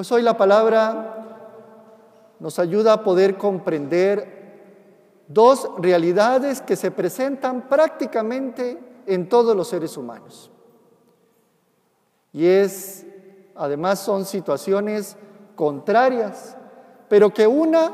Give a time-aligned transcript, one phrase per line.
[0.00, 1.26] Pues hoy la palabra
[2.38, 9.98] nos ayuda a poder comprender dos realidades que se presentan prácticamente en todos los seres
[9.98, 10.50] humanos.
[12.32, 13.04] Y es,
[13.54, 15.18] además son situaciones
[15.54, 16.56] contrarias,
[17.10, 17.92] pero que una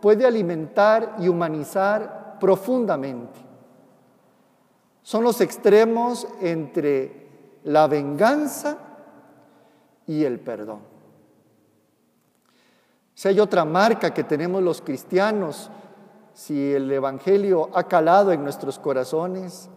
[0.00, 3.40] puede alimentar y humanizar profundamente.
[5.02, 7.26] Son los extremos entre
[7.64, 8.78] la venganza
[10.06, 10.99] y el perdón.
[13.20, 15.70] Si hay otra marca que tenemos los cristianos,
[16.32, 19.68] si el Evangelio ha calado en nuestros corazones,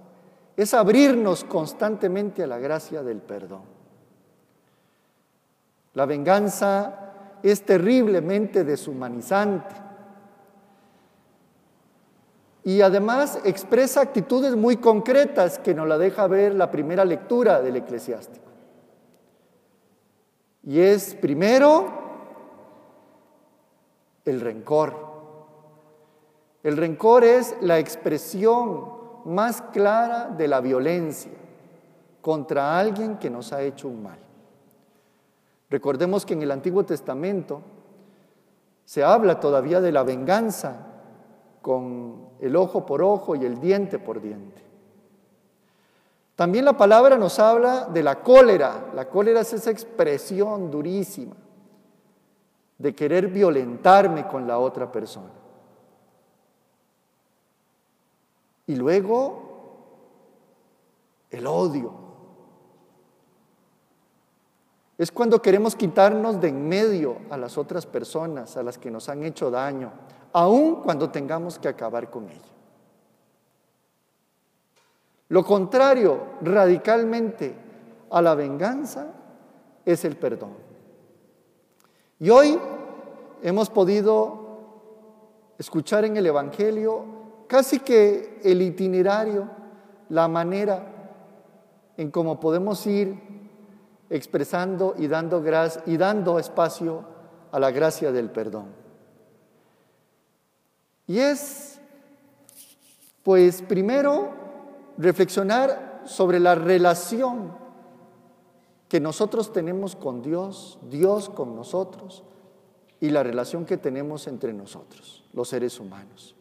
[0.55, 3.63] es abrirnos constantemente a la gracia del perdón.
[5.93, 9.75] La venganza es terriblemente deshumanizante
[12.63, 17.75] y además expresa actitudes muy concretas que nos la deja ver la primera lectura del
[17.75, 18.45] eclesiástico.
[20.65, 22.02] Y es primero
[24.25, 25.13] el rencor.
[26.63, 28.85] El rencor es la expresión
[29.25, 31.31] más clara de la violencia
[32.21, 34.19] contra alguien que nos ha hecho un mal.
[35.69, 37.61] Recordemos que en el Antiguo Testamento
[38.85, 40.87] se habla todavía de la venganza
[41.61, 44.61] con el ojo por ojo y el diente por diente.
[46.35, 48.91] También la palabra nos habla de la cólera.
[48.95, 51.35] La cólera es esa expresión durísima
[52.83, 55.31] de querer violentarme con la otra persona.
[58.67, 59.53] Y luego
[61.29, 61.93] el odio.
[64.97, 69.07] Es cuando queremos quitarnos de en medio a las otras personas, a las que nos
[69.07, 69.93] han hecho daño,
[70.33, 72.41] aun cuando tengamos que acabar con ella.
[75.29, 77.55] Lo contrario radicalmente
[78.09, 79.07] a la venganza
[79.85, 80.73] es el perdón.
[82.19, 82.57] Y hoy
[83.43, 84.43] hemos podido
[85.59, 87.05] escuchar en el Evangelio
[87.47, 89.49] casi que el itinerario,
[90.09, 90.87] la manera
[91.97, 93.19] en cómo podemos ir
[94.09, 95.43] expresando y dando,
[95.85, 97.03] y dando espacio
[97.51, 98.67] a la gracia del perdón.
[101.05, 101.79] Y es,
[103.23, 104.31] pues primero,
[104.97, 107.51] reflexionar sobre la relación
[108.87, 112.23] que nosotros tenemos con Dios, Dios con nosotros,
[113.03, 116.37] y la relación que tenemos entre nosotros, los seres humanos.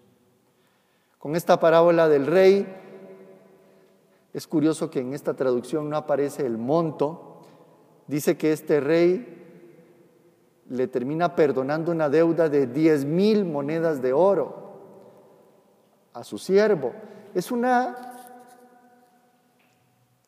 [1.18, 2.64] Con esta parábola del rey,
[4.32, 7.40] es curioso que en esta traducción no aparece el monto,
[8.06, 14.78] dice que este rey le termina perdonando una deuda de 10 mil monedas de oro
[16.12, 16.92] a su siervo.
[17.34, 17.96] Es una,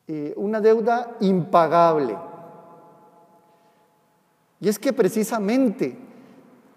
[0.05, 2.17] eh, una deuda impagable.
[4.59, 6.03] Y es que precisamente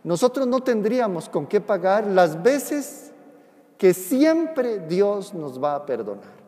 [0.05, 3.13] nosotros no tendríamos con qué pagar las veces
[3.77, 6.39] que siempre Dios nos va a perdonar.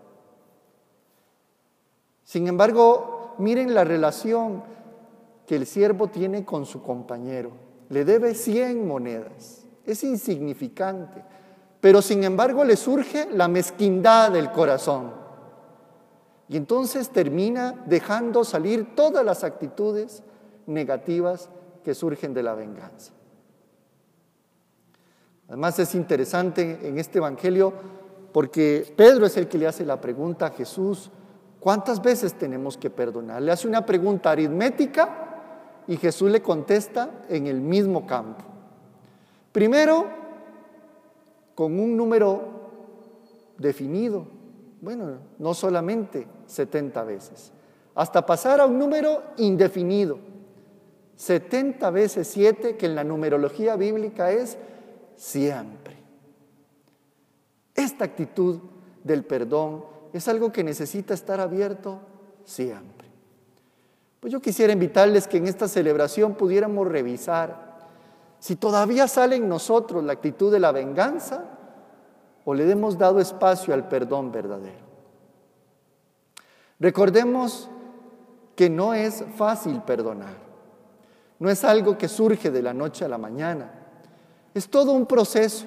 [2.24, 4.62] Sin embargo, miren la relación
[5.46, 7.50] que el siervo tiene con su compañero.
[7.88, 9.64] Le debe 100 monedas.
[9.84, 11.24] Es insignificante.
[11.80, 15.12] Pero sin embargo le surge la mezquindad del corazón.
[16.48, 20.22] Y entonces termina dejando salir todas las actitudes
[20.66, 21.48] negativas
[21.84, 23.12] que surgen de la venganza.
[25.50, 27.72] Además es interesante en este Evangelio
[28.32, 31.10] porque Pedro es el que le hace la pregunta a Jesús,
[31.58, 33.42] ¿cuántas veces tenemos que perdonar?
[33.42, 38.44] Le hace una pregunta aritmética y Jesús le contesta en el mismo campo.
[39.50, 40.06] Primero,
[41.56, 42.42] con un número
[43.58, 44.28] definido,
[44.80, 47.50] bueno, no solamente 70 veces,
[47.96, 50.20] hasta pasar a un número indefinido,
[51.16, 54.56] 70 veces 7, que en la numerología bíblica es
[55.20, 55.98] siempre.
[57.74, 58.58] Esta actitud
[59.04, 62.00] del perdón es algo que necesita estar abierto
[62.44, 63.06] siempre.
[64.18, 67.78] Pues yo quisiera invitarles que en esta celebración pudiéramos revisar
[68.38, 71.44] si todavía sale en nosotros la actitud de la venganza
[72.46, 74.88] o le hemos dado espacio al perdón verdadero.
[76.78, 77.68] Recordemos
[78.56, 80.36] que no es fácil perdonar,
[81.38, 83.79] no es algo que surge de la noche a la mañana,
[84.54, 85.66] es todo un proceso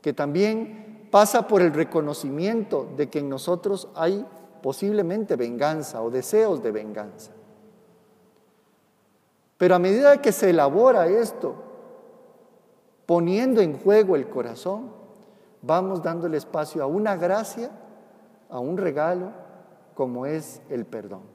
[0.00, 4.26] que también pasa por el reconocimiento de que en nosotros hay
[4.62, 7.30] posiblemente venganza o deseos de venganza.
[9.58, 11.54] Pero a medida que se elabora esto,
[13.06, 14.90] poniendo en juego el corazón,
[15.62, 17.70] vamos dándole espacio a una gracia,
[18.50, 19.32] a un regalo,
[19.94, 21.33] como es el perdón.